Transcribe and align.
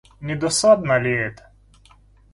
Не 0.21 0.35
досадно 0.35 0.97
ли 1.01 1.11
это? 1.11 1.51